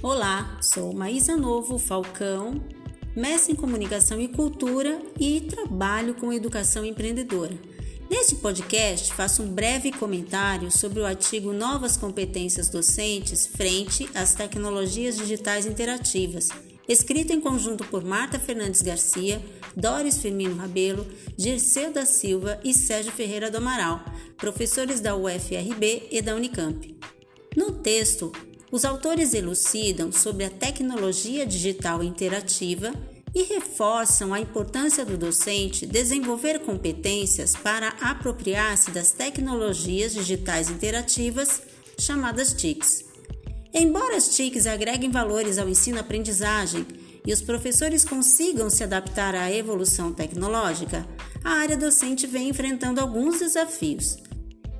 Olá, 0.00 0.56
sou 0.62 0.94
Maísa 0.94 1.36
Novo 1.36 1.76
Falcão, 1.76 2.62
mestre 3.16 3.52
em 3.52 3.56
Comunicação 3.56 4.20
e 4.20 4.28
Cultura 4.28 5.02
e 5.18 5.40
trabalho 5.40 6.14
com 6.14 6.32
educação 6.32 6.84
empreendedora. 6.84 7.58
Neste 8.08 8.36
podcast, 8.36 9.12
faço 9.12 9.42
um 9.42 9.52
breve 9.52 9.90
comentário 9.90 10.70
sobre 10.70 11.00
o 11.00 11.04
artigo 11.04 11.52
Novas 11.52 11.96
Competências 11.96 12.68
Docentes 12.68 13.44
frente 13.48 14.08
às 14.14 14.34
tecnologias 14.34 15.16
digitais 15.16 15.66
interativas, 15.66 16.48
escrito 16.88 17.32
em 17.32 17.40
conjunto 17.40 17.84
por 17.86 18.04
Marta 18.04 18.38
Fernandes 18.38 18.82
Garcia, 18.82 19.44
Doris 19.76 20.18
Firmino 20.18 20.54
Rabelo, 20.54 21.04
Dirceu 21.36 21.92
da 21.92 22.06
Silva 22.06 22.60
e 22.62 22.72
Sérgio 22.72 23.10
Ferreira 23.10 23.50
do 23.50 23.56
Amaral, 23.56 24.04
professores 24.36 25.00
da 25.00 25.16
UFRB 25.16 26.06
e 26.08 26.22
da 26.22 26.36
Unicamp. 26.36 26.96
No 27.56 27.72
texto, 27.72 28.30
os 28.70 28.84
autores 28.84 29.34
elucidam 29.34 30.12
sobre 30.12 30.44
a 30.44 30.50
tecnologia 30.50 31.46
digital 31.46 32.02
interativa 32.02 32.92
e 33.34 33.42
reforçam 33.42 34.32
a 34.32 34.40
importância 34.40 35.04
do 35.04 35.16
docente 35.16 35.86
desenvolver 35.86 36.60
competências 36.60 37.54
para 37.54 37.88
apropriar-se 38.00 38.90
das 38.90 39.12
tecnologias 39.12 40.12
digitais 40.12 40.70
interativas, 40.70 41.62
chamadas 41.98 42.52
TICs. 42.52 43.04
Embora 43.72 44.16
as 44.16 44.34
TICs 44.34 44.66
agreguem 44.66 45.10
valores 45.10 45.58
ao 45.58 45.68
ensino-aprendizagem 45.68 46.86
e 47.26 47.32
os 47.32 47.42
professores 47.42 48.04
consigam 48.04 48.70
se 48.70 48.82
adaptar 48.82 49.34
à 49.34 49.52
evolução 49.52 50.12
tecnológica, 50.12 51.06
a 51.44 51.50
área 51.50 51.76
docente 51.76 52.26
vem 52.26 52.48
enfrentando 52.48 53.00
alguns 53.00 53.40
desafios. 53.40 54.16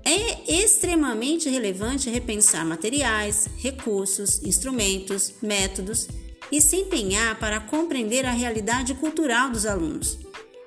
É 0.04 0.37
extremamente 0.48 1.50
relevante 1.50 2.08
repensar 2.08 2.64
materiais, 2.64 3.46
recursos, 3.58 4.42
instrumentos, 4.42 5.34
métodos 5.42 6.08
e 6.50 6.58
se 6.58 6.76
empenhar 6.76 7.38
para 7.38 7.60
compreender 7.60 8.24
a 8.24 8.32
realidade 8.32 8.94
cultural 8.94 9.50
dos 9.50 9.66
alunos. 9.66 10.18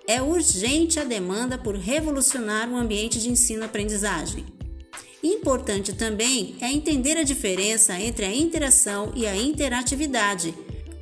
É 0.07 0.21
urgente 0.21 0.99
a 0.99 1.03
demanda 1.03 1.57
por 1.57 1.75
revolucionar 1.75 2.69
o 2.69 2.77
ambiente 2.77 3.19
de 3.19 3.31
ensino-aprendizagem. 3.31 4.45
Importante 5.23 5.93
também 5.93 6.55
é 6.61 6.71
entender 6.71 7.17
a 7.17 7.23
diferença 7.23 7.99
entre 7.99 8.25
a 8.25 8.35
interação 8.35 9.11
e 9.16 9.25
a 9.25 9.35
interatividade, 9.35 10.53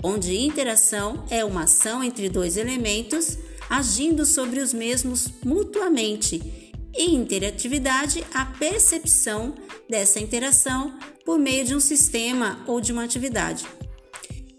onde 0.01 0.37
interação 0.37 1.25
é 1.29 1.43
uma 1.43 1.63
ação 1.63 2.01
entre 2.01 2.29
dois 2.29 2.55
elementos 2.55 3.37
agindo 3.69 4.25
sobre 4.25 4.59
os 4.59 4.73
mesmos 4.73 5.27
mutuamente 5.43 6.68
e 6.99 7.15
interatividade 7.15 8.25
a 8.33 8.45
percepção 8.45 9.55
dessa 9.89 10.19
interação 10.19 10.99
por 11.25 11.39
meio 11.39 11.63
de 11.63 11.73
um 11.73 11.79
sistema 11.79 12.61
ou 12.67 12.81
de 12.81 12.91
uma 12.91 13.05
atividade. 13.05 13.65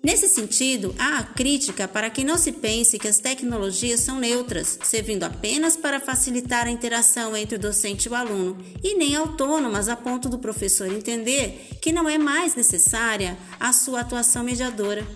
Nesse 0.02 0.30
sentido, 0.30 0.94
há 0.98 1.18
a 1.18 1.22
crítica 1.22 1.86
para 1.86 2.08
que 2.08 2.24
não 2.24 2.38
se 2.38 2.52
pense 2.52 2.98
que 2.98 3.06
as 3.06 3.18
tecnologias 3.18 4.00
são 4.00 4.18
neutras, 4.18 4.78
servindo 4.82 5.24
apenas 5.24 5.76
para 5.76 6.00
facilitar 6.00 6.66
a 6.66 6.70
interação 6.70 7.36
entre 7.36 7.56
o 7.56 7.60
docente 7.60 8.06
e 8.06 8.08
o 8.08 8.14
aluno, 8.14 8.56
e 8.82 8.94
nem 8.94 9.14
autônomas 9.14 9.90
a 9.90 9.96
ponto 9.96 10.30
do 10.30 10.38
professor 10.38 10.90
entender 10.90 11.68
que 11.82 11.92
não 11.92 12.08
é 12.08 12.16
mais 12.16 12.54
necessária 12.54 13.36
a 13.60 13.74
sua 13.74 14.00
atuação 14.00 14.42
mediadora. 14.42 15.06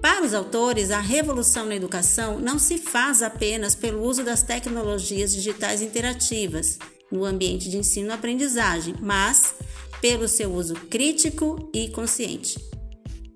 Para 0.00 0.24
os 0.24 0.32
autores, 0.32 0.90
a 0.90 1.00
revolução 1.00 1.66
na 1.66 1.74
educação 1.74 2.38
não 2.38 2.58
se 2.58 2.78
faz 2.78 3.22
apenas 3.22 3.74
pelo 3.74 4.02
uso 4.02 4.22
das 4.22 4.42
tecnologias 4.42 5.32
digitais 5.32 5.82
interativas 5.82 6.78
no 7.10 7.24
ambiente 7.24 7.68
de 7.68 7.76
ensino-aprendizagem, 7.78 8.94
mas 9.00 9.54
pelo 10.00 10.28
seu 10.28 10.52
uso 10.52 10.74
crítico 10.74 11.70
e 11.74 11.88
consciente. 11.88 12.58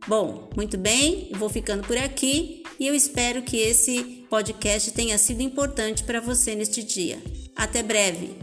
Bom, 0.07 0.51
muito 0.57 0.79
bem, 0.79 1.31
vou 1.35 1.49
ficando 1.49 1.87
por 1.87 1.97
aqui 1.97 2.63
e 2.79 2.87
eu 2.87 2.95
espero 2.95 3.43
que 3.43 3.57
esse 3.57 4.27
podcast 4.29 4.91
tenha 4.93 5.19
sido 5.19 5.43
importante 5.43 6.03
para 6.05 6.21
você 6.21 6.55
neste 6.55 6.83
dia. 6.83 7.23
Até 7.57 7.83
breve! 7.83 8.37